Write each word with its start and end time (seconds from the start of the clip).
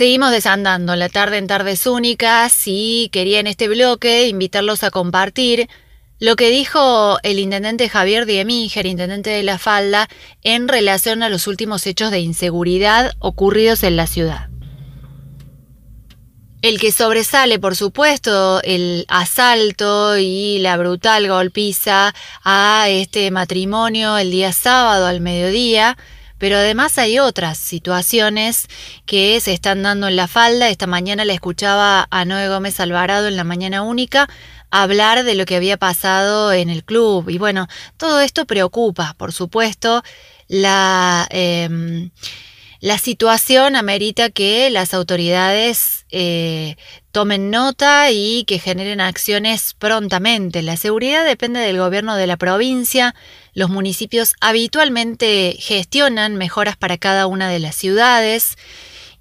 Seguimos 0.00 0.30
desandando 0.30 0.96
la 0.96 1.10
tarde 1.10 1.36
en 1.36 1.46
tardes 1.46 1.86
únicas 1.86 2.62
y 2.64 3.10
quería 3.12 3.38
en 3.38 3.46
este 3.46 3.68
bloque 3.68 4.28
invitarlos 4.28 4.82
a 4.82 4.90
compartir 4.90 5.68
lo 6.18 6.36
que 6.36 6.48
dijo 6.48 7.18
el 7.22 7.38
intendente 7.38 7.90
Javier 7.90 8.24
Diemíger, 8.24 8.86
intendente 8.86 9.28
de 9.28 9.42
La 9.42 9.58
Falda, 9.58 10.08
en 10.42 10.68
relación 10.68 11.22
a 11.22 11.28
los 11.28 11.46
últimos 11.46 11.86
hechos 11.86 12.10
de 12.10 12.20
inseguridad 12.20 13.12
ocurridos 13.18 13.82
en 13.82 13.96
la 13.96 14.06
ciudad. 14.06 14.48
El 16.62 16.80
que 16.80 16.92
sobresale, 16.92 17.58
por 17.58 17.76
supuesto, 17.76 18.62
el 18.62 19.04
asalto 19.08 20.16
y 20.16 20.60
la 20.60 20.78
brutal 20.78 21.28
golpiza 21.28 22.14
a 22.42 22.86
este 22.88 23.30
matrimonio 23.30 24.16
el 24.16 24.30
día 24.30 24.54
sábado 24.54 25.04
al 25.04 25.20
mediodía, 25.20 25.98
pero 26.40 26.56
además 26.56 26.96
hay 26.96 27.18
otras 27.18 27.58
situaciones 27.58 28.66
que 29.04 29.38
se 29.40 29.52
están 29.52 29.82
dando 29.82 30.08
en 30.08 30.16
la 30.16 30.26
falda. 30.26 30.70
Esta 30.70 30.86
mañana 30.86 31.26
la 31.26 31.34
escuchaba 31.34 32.08
a 32.10 32.24
Noé 32.24 32.48
Gómez 32.48 32.80
Alvarado 32.80 33.28
en 33.28 33.36
la 33.36 33.44
mañana 33.44 33.82
única 33.82 34.26
hablar 34.70 35.22
de 35.24 35.34
lo 35.34 35.44
que 35.44 35.56
había 35.56 35.76
pasado 35.76 36.52
en 36.52 36.70
el 36.70 36.82
club. 36.82 37.28
Y 37.28 37.36
bueno, 37.36 37.68
todo 37.98 38.20
esto 38.20 38.46
preocupa, 38.46 39.14
por 39.18 39.32
supuesto. 39.32 40.02
La, 40.48 41.28
em, 41.30 42.10
la 42.80 42.96
situación 42.96 43.76
amerita 43.76 44.30
que 44.30 44.70
las 44.70 44.94
autoridades 44.94 46.06
eh, 46.10 46.76
tomen 47.12 47.50
nota 47.50 48.10
y 48.10 48.44
que 48.44 48.58
generen 48.58 49.02
acciones 49.02 49.74
prontamente. 49.78 50.62
La 50.62 50.78
seguridad 50.78 51.24
depende 51.24 51.60
del 51.60 51.78
gobierno 51.78 52.16
de 52.16 52.26
la 52.26 52.38
provincia. 52.38 53.14
Los 53.52 53.68
municipios 53.68 54.34
habitualmente 54.40 55.56
gestionan 55.58 56.36
mejoras 56.36 56.78
para 56.78 56.96
cada 56.96 57.26
una 57.26 57.50
de 57.50 57.58
las 57.58 57.76
ciudades. 57.76 58.56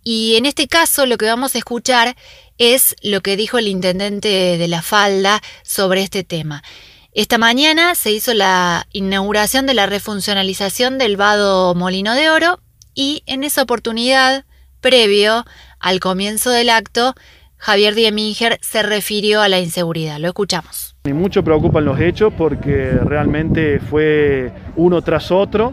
Y 0.03 0.38
en 0.38 0.45
este 0.45 0.70
caso 0.70 1.05
lo 1.05 1.17
que 1.17 1.26
vamos 1.26 1.53
a 1.53 1.58
escuchar 1.58 2.16
es 2.58 2.95
lo 3.02 3.20
que 3.20 3.36
dijo 3.36 3.58
el 3.58 3.67
intendente 3.67 4.58
de 4.58 4.67
la 4.70 4.81
Falda 4.81 5.42
sobre 5.64 6.02
este 6.02 6.23
tema. 6.23 6.64
Esta 7.11 7.38
mañana 7.38 7.95
se 7.95 8.11
hizo 8.11 8.33
la 8.33 8.88
inauguración 8.94 9.66
de 9.66 9.73
la 9.73 9.86
refuncionalización 9.86 10.98
del 10.98 11.17
vado 11.17 11.76
Molino 11.76 12.14
de 12.14 12.30
Oro 12.30 12.61
y 13.00 13.23
en 13.28 13.45
esa 13.45 13.61
oportunidad, 13.61 14.44
previo 14.81 15.45
al 15.80 16.02
comienzo 16.02 16.50
del 16.50 16.69
acto, 16.69 17.14
Javier 17.55 17.95
Dieminger 17.95 18.58
se 18.59 18.83
refirió 18.83 19.42
a 19.42 19.47
la 19.47 19.61
inseguridad. 19.61 20.19
Lo 20.19 20.28
escuchamos. 20.28 20.97
Y 21.05 21.14
mucho 21.14 21.42
preocupan 21.42 21.86
los 21.86 21.97
hechos 21.97 22.33
porque 22.38 22.92
realmente 22.92 23.80
fue 23.80 24.52
uno 24.75 25.02
tras 25.02 25.31
otro. 25.31 25.72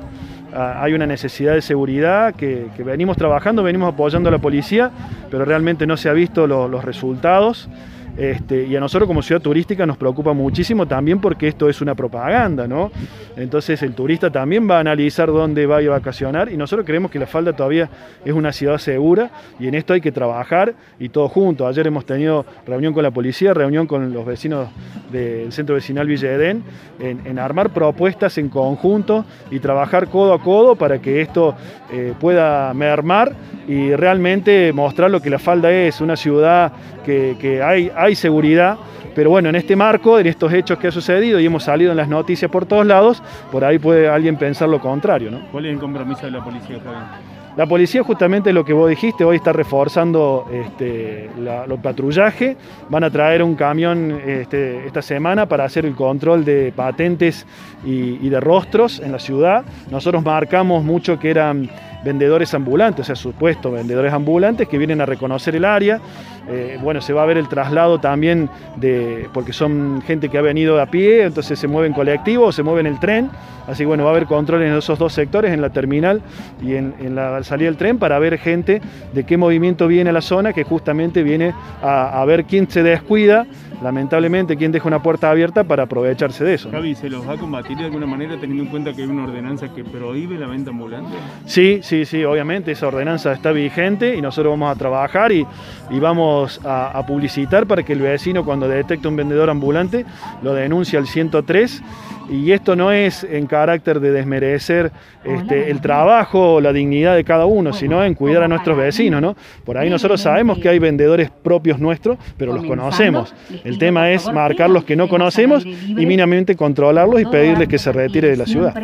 Ah, 0.54 0.78
hay 0.80 0.92
una 0.92 1.04
necesidad 1.04 1.54
de 1.54 1.62
seguridad 1.62 2.32
que, 2.36 2.68
venimos 2.78 3.16
trabajando, 3.16 3.64
venimos 3.64 3.92
apoyando 3.92 4.28
a 4.28 4.32
la 4.32 4.38
policía, 4.38 4.92
pero 5.28 5.44
realmente 5.44 5.84
no 5.84 5.96
se 5.96 6.08
ha 6.08 6.12
visto 6.12 6.46
los 6.46 6.84
resultados. 6.84 7.68
Este, 8.16 8.64
y 8.64 8.74
a 8.74 8.80
nosotros 8.80 9.06
como 9.06 9.20
ciudad 9.20 9.42
turística 9.42 9.84
nos 9.84 9.98
preocupa 9.98 10.32
muchísimo 10.32 10.86
también 10.86 11.20
porque 11.20 11.48
esto 11.48 11.68
es 11.68 11.82
una 11.82 11.94
propaganda, 11.94 12.66
¿no? 12.66 12.90
Entonces 13.36 13.82
el 13.82 13.94
turista 13.94 14.30
también 14.30 14.68
va 14.68 14.78
a 14.78 14.80
analizar 14.80 15.28
dónde 15.28 15.66
va 15.66 15.78
a 15.78 15.82
ir 15.82 15.88
a 15.88 15.92
vacacionar 15.92 16.50
y 16.50 16.56
nosotros 16.56 16.86
creemos 16.86 17.10
que 17.10 17.18
La 17.18 17.26
Falda 17.26 17.52
todavía 17.52 17.90
es 18.24 18.32
una 18.32 18.52
ciudad 18.52 18.78
segura 18.78 19.30
y 19.58 19.68
en 19.68 19.74
esto 19.74 19.92
hay 19.92 20.00
que 20.00 20.12
trabajar 20.12 20.74
y 20.98 21.10
todos 21.10 21.30
juntos. 21.30 21.66
Ayer 21.66 21.86
hemos 21.86 22.06
tenido 22.06 22.46
reunión 22.66 22.94
con 22.94 23.02
la 23.02 23.10
policía, 23.10 23.52
reunión 23.52 23.86
con 23.86 24.12
los 24.12 24.24
vecinos 24.24 24.68
del 25.12 25.52
centro 25.52 25.74
vecinal 25.74 26.06
Villa 26.06 26.32
Edén, 26.32 26.62
en, 26.98 27.38
armar 27.38 27.70
propuestas 27.70 28.38
en 28.38 28.48
conjunto 28.48 29.26
y 29.50 29.58
trabajar 29.58 30.08
codo 30.08 30.32
a 30.32 30.42
codo 30.42 30.74
para 30.74 30.98
que 31.00 31.20
esto 31.20 31.54
eh, 31.92 32.14
pueda 32.18 32.72
mermar 32.72 33.34
y 33.66 33.94
realmente 33.94 34.72
mostrar 34.72 35.10
lo 35.10 35.20
que 35.20 35.30
La 35.30 35.38
Falda 35.38 35.70
es, 35.72 36.00
una 36.00 36.16
ciudad 36.16 36.72
que, 37.04 37.62
hay, 37.62 37.90
hay 37.94 38.14
seguridad, 38.14 38.76
pero 39.14 39.30
bueno, 39.30 39.48
en 39.48 39.56
este 39.56 39.76
marco, 39.76 40.18
en 40.18 40.26
estos 40.26 40.52
hechos 40.52 40.78
que 40.78 40.88
ha 40.88 40.92
sucedido 40.92 41.40
y 41.40 41.46
hemos 41.46 41.64
salido 41.64 41.90
en 41.90 41.96
las 41.96 42.08
noticias 42.08 42.50
por 42.50 42.66
todos 42.66 42.86
lados, 42.86 43.22
por 43.50 43.64
ahí 43.64 43.78
puede 43.78 44.08
alguien 44.08 44.36
pensar 44.36 44.68
lo 44.68 44.80
contrario. 44.80 45.30
¿no? 45.30 45.40
¿Cuál 45.50 45.66
es 45.66 45.72
el 45.72 45.78
compromiso 45.78 46.26
de 46.26 46.32
la 46.32 46.44
policía, 46.44 46.78
Javier? 46.84 47.36
La 47.56 47.64
policía, 47.64 48.02
justamente 48.02 48.52
lo 48.52 48.66
que 48.66 48.74
vos 48.74 48.90
dijiste, 48.90 49.24
hoy 49.24 49.36
está 49.36 49.50
reforzando 49.50 50.46
este, 50.52 51.30
los 51.38 51.78
patrullaje. 51.78 52.54
Van 52.90 53.02
a 53.02 53.10
traer 53.10 53.42
un 53.42 53.54
camión 53.54 54.20
este, 54.26 54.86
esta 54.86 55.00
semana 55.00 55.46
para 55.46 55.64
hacer 55.64 55.86
el 55.86 55.94
control 55.94 56.44
de 56.44 56.70
patentes 56.76 57.46
y, 57.82 58.28
de 58.28 58.40
rostros 58.40 59.00
en 59.00 59.10
la 59.10 59.18
ciudad. 59.18 59.64
Nosotros 59.90 60.22
marcamos 60.22 60.84
mucho 60.84 61.18
que 61.18 61.30
eran 61.30 61.70
vendedores 62.04 62.54
ambulantes, 62.54 63.00
o 63.00 63.04
sea, 63.04 63.16
supuestos 63.16 63.72
vendedores 63.72 64.12
ambulantes 64.12 64.68
que 64.68 64.78
vienen 64.78 65.00
a 65.00 65.06
reconocer 65.06 65.56
el 65.56 65.64
área. 65.64 66.00
Eh, 66.48 66.78
bueno, 66.80 67.00
se 67.00 67.12
va 67.12 67.22
a 67.22 67.26
ver 67.26 67.38
el 67.38 67.48
traslado 67.48 67.98
también 67.98 68.48
de, 68.76 69.28
porque 69.32 69.52
son 69.52 70.02
gente 70.06 70.28
que 70.28 70.38
ha 70.38 70.42
venido 70.42 70.80
a 70.80 70.86
pie, 70.86 71.24
entonces 71.24 71.58
se 71.58 71.66
mueve 71.66 71.88
en 71.88 71.94
colectivo 71.94 72.46
o 72.46 72.52
se 72.52 72.62
mueve 72.62 72.80
en 72.80 72.86
el 72.86 73.00
tren. 73.00 73.30
Así 73.66 73.82
que 73.82 73.86
bueno, 73.86 74.04
va 74.04 74.10
a 74.10 74.12
haber 74.12 74.26
control 74.26 74.62
en 74.62 74.72
esos 74.74 74.98
dos 74.98 75.12
sectores, 75.12 75.52
en 75.52 75.60
la 75.60 75.70
terminal 75.70 76.22
y 76.62 76.74
en, 76.74 76.94
la 77.14 77.42
salida 77.42 77.66
del 77.66 77.76
tren, 77.76 77.98
para 77.98 78.18
ver 78.18 78.38
gente 78.38 78.80
de 79.12 79.24
qué 79.24 79.36
movimiento 79.36 79.88
viene 79.88 80.10
a 80.10 80.12
la 80.12 80.20
zona, 80.20 80.52
que 80.52 80.64
justamente 80.64 81.22
viene 81.22 81.52
a, 81.82 82.24
ver 82.26 82.44
quién 82.44 82.70
se 82.70 82.82
descuida, 82.82 83.46
lamentablemente 83.82 84.56
quién 84.56 84.72
deja 84.72 84.86
una 84.86 85.02
puerta 85.02 85.30
abierta 85.30 85.64
para 85.64 85.84
aprovecharse 85.84 86.44
de 86.44 86.54
eso. 86.54 86.70
Javi, 86.70 86.94
¿se 86.94 87.10
los 87.10 87.28
va 87.28 87.32
a 87.32 87.36
combatir 87.36 87.76
de 87.76 87.84
alguna 87.84 88.06
manera 88.06 88.36
teniendo 88.38 88.64
en 88.64 88.68
cuenta 88.70 88.92
que 88.92 89.02
hay 89.02 89.08
una 89.08 89.24
ordenanza 89.24 89.72
que 89.72 89.84
prohíbe 89.84 90.38
la 90.38 90.46
venta 90.46 90.70
ambulante? 90.70 91.16
Sí, 91.46 91.80
sí, 91.82 92.04
sí, 92.04 92.24
obviamente 92.24 92.72
esa 92.72 92.86
ordenanza 92.86 93.32
está 93.32 93.52
vigente 93.52 94.14
y 94.14 94.22
nosotros 94.22 94.52
vamos 94.52 94.74
a 94.74 94.78
trabajar 94.78 95.32
y, 95.32 95.46
vamos 95.90 96.35
a, 96.64 96.98
a 96.98 97.06
publicitar 97.06 97.66
para 97.66 97.82
que 97.82 97.92
el 97.92 98.00
vecino 98.00 98.44
cuando 98.44 98.68
detecte 98.68 99.08
un 99.08 99.16
vendedor 99.16 99.50
ambulante 99.50 100.04
lo 100.42 100.54
denuncie 100.54 100.98
al 100.98 101.06
103 101.06 101.82
y 102.28 102.52
esto 102.52 102.74
no 102.74 102.92
es 102.92 103.24
en 103.24 103.46
carácter 103.46 104.00
de 104.00 104.10
desmerecer 104.10 104.90
este, 105.24 105.70
el 105.70 105.80
trabajo 105.80 106.54
o 106.54 106.60
la 106.60 106.72
dignidad 106.72 107.14
de 107.14 107.24
cada 107.24 107.46
uno, 107.46 107.72
sino 107.72 108.04
en 108.04 108.14
cuidar 108.14 108.42
a 108.42 108.48
nuestros 108.48 108.76
vecinos, 108.76 109.20
¿no? 109.22 109.36
Por 109.64 109.78
ahí 109.78 109.90
nosotros 109.90 110.20
sabemos 110.20 110.58
que 110.58 110.68
hay 110.68 110.78
vendedores 110.78 111.30
propios 111.30 111.78
nuestros, 111.78 112.18
pero 112.36 112.52
los 112.52 112.64
conocemos. 112.64 113.34
El 113.64 113.78
tema 113.78 114.10
es 114.10 114.30
marcar 114.32 114.70
los 114.70 114.84
que 114.84 114.96
no 114.96 115.08
conocemos 115.08 115.64
y 115.64 116.06
mínimamente 116.06 116.56
controlarlos 116.56 117.20
y 117.20 117.26
pedirles 117.26 117.68
que 117.68 117.78
se 117.78 117.92
retire 117.92 118.28
de 118.28 118.36
la 118.36 118.46
ciudad. 118.46 118.74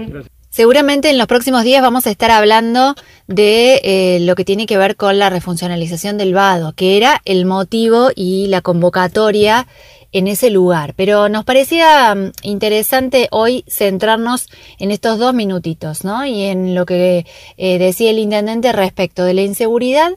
Seguramente 0.52 1.08
en 1.08 1.16
los 1.16 1.28
próximos 1.28 1.64
días 1.64 1.80
vamos 1.80 2.06
a 2.06 2.10
estar 2.10 2.30
hablando 2.30 2.94
de 3.26 3.80
eh, 3.84 4.20
lo 4.20 4.34
que 4.34 4.44
tiene 4.44 4.66
que 4.66 4.76
ver 4.76 4.96
con 4.96 5.18
la 5.18 5.30
refuncionalización 5.30 6.18
del 6.18 6.34
vado, 6.34 6.74
que 6.74 6.98
era 6.98 7.22
el 7.24 7.46
motivo 7.46 8.10
y 8.14 8.48
la 8.48 8.60
convocatoria 8.60 9.66
en 10.12 10.28
ese 10.28 10.50
lugar. 10.50 10.92
Pero 10.94 11.30
nos 11.30 11.46
parecía 11.46 12.14
mm, 12.14 12.32
interesante 12.42 13.28
hoy 13.30 13.64
centrarnos 13.66 14.50
en 14.78 14.90
estos 14.90 15.18
dos 15.18 15.32
minutitos, 15.32 16.04
¿no? 16.04 16.26
Y 16.26 16.42
en 16.42 16.74
lo 16.74 16.84
que 16.84 17.24
eh, 17.56 17.78
decía 17.78 18.10
el 18.10 18.18
intendente 18.18 18.72
respecto 18.72 19.24
de 19.24 19.32
la 19.32 19.40
inseguridad 19.40 20.12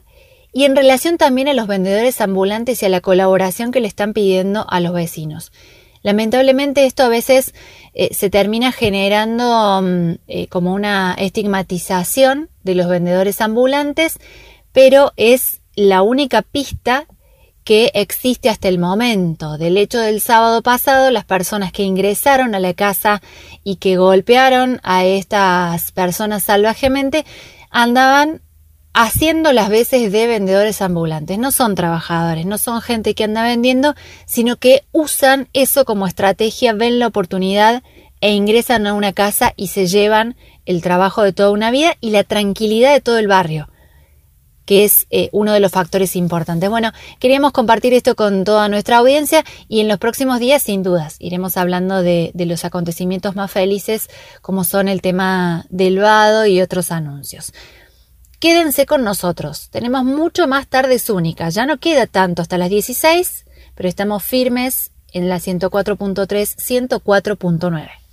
y 0.52 0.64
en 0.64 0.76
relación 0.76 1.16
también 1.16 1.48
a 1.48 1.54
los 1.54 1.66
vendedores 1.66 2.20
ambulantes 2.20 2.82
y 2.82 2.84
a 2.84 2.90
la 2.90 3.00
colaboración 3.00 3.72
que 3.72 3.80
le 3.80 3.88
están 3.88 4.12
pidiendo 4.12 4.66
a 4.68 4.80
los 4.80 4.92
vecinos. 4.92 5.50
Lamentablemente 6.06 6.86
esto 6.86 7.02
a 7.02 7.08
veces 7.08 7.52
eh, 7.92 8.14
se 8.14 8.30
termina 8.30 8.70
generando 8.70 9.82
mm, 9.82 10.10
eh, 10.28 10.46
como 10.46 10.72
una 10.72 11.16
estigmatización 11.18 12.48
de 12.62 12.76
los 12.76 12.86
vendedores 12.86 13.40
ambulantes, 13.40 14.20
pero 14.70 15.12
es 15.16 15.62
la 15.74 16.02
única 16.02 16.42
pista 16.42 17.06
que 17.64 17.90
existe 17.92 18.48
hasta 18.48 18.68
el 18.68 18.78
momento. 18.78 19.58
Del 19.58 19.76
hecho 19.76 19.98
del 19.98 20.20
sábado 20.20 20.62
pasado, 20.62 21.10
las 21.10 21.24
personas 21.24 21.72
que 21.72 21.82
ingresaron 21.82 22.54
a 22.54 22.60
la 22.60 22.72
casa 22.72 23.20
y 23.64 23.74
que 23.74 23.96
golpearon 23.96 24.78
a 24.84 25.04
estas 25.04 25.90
personas 25.90 26.44
salvajemente 26.44 27.26
andaban 27.68 28.42
haciendo 28.98 29.52
las 29.52 29.68
veces 29.68 30.10
de 30.10 30.26
vendedores 30.26 30.80
ambulantes. 30.80 31.38
No 31.38 31.50
son 31.50 31.74
trabajadores, 31.74 32.46
no 32.46 32.56
son 32.56 32.80
gente 32.80 33.14
que 33.14 33.24
anda 33.24 33.42
vendiendo, 33.42 33.94
sino 34.24 34.56
que 34.56 34.84
usan 34.90 35.48
eso 35.52 35.84
como 35.84 36.06
estrategia, 36.06 36.72
ven 36.72 36.98
la 36.98 37.06
oportunidad 37.06 37.82
e 38.22 38.32
ingresan 38.32 38.86
a 38.86 38.94
una 38.94 39.12
casa 39.12 39.52
y 39.54 39.66
se 39.66 39.86
llevan 39.86 40.34
el 40.64 40.80
trabajo 40.80 41.22
de 41.22 41.34
toda 41.34 41.50
una 41.50 41.70
vida 41.70 41.94
y 42.00 42.08
la 42.08 42.24
tranquilidad 42.24 42.94
de 42.94 43.02
todo 43.02 43.18
el 43.18 43.28
barrio 43.28 43.68
que 44.64 44.84
es 44.84 45.06
eh, 45.10 45.28
uno 45.30 45.52
de 45.52 45.60
los 45.60 45.70
factores 45.70 46.16
importantes. 46.16 46.68
Bueno, 46.68 46.90
queríamos 47.20 47.52
compartir 47.52 47.94
esto 47.94 48.16
con 48.16 48.42
toda 48.42 48.68
nuestra 48.68 48.96
audiencia 48.96 49.44
y 49.68 49.78
en 49.78 49.86
los 49.86 49.98
próximos 49.98 50.40
días, 50.40 50.60
sin 50.60 50.82
dudas, 50.82 51.14
iremos 51.20 51.56
hablando 51.56 52.02
de, 52.02 52.32
de 52.34 52.46
los 52.46 52.64
acontecimientos 52.64 53.36
más 53.36 53.52
felices, 53.52 54.08
como 54.42 54.64
son 54.64 54.88
el 54.88 55.02
tema 55.02 55.66
del 55.68 56.00
vado 56.00 56.46
y 56.46 56.60
otros 56.60 56.90
anuncios. 56.90 57.52
Quédense 58.38 58.84
con 58.84 59.02
nosotros, 59.02 59.70
tenemos 59.70 60.04
mucho 60.04 60.46
más 60.46 60.66
tardes 60.66 61.08
únicas, 61.08 61.54
ya 61.54 61.64
no 61.64 61.78
queda 61.78 62.06
tanto 62.06 62.42
hasta 62.42 62.58
las 62.58 62.68
16, 62.68 63.46
pero 63.74 63.88
estamos 63.88 64.22
firmes 64.22 64.90
en 65.12 65.30
la 65.30 65.36
104.3, 65.36 66.28
104.9. 66.28 68.05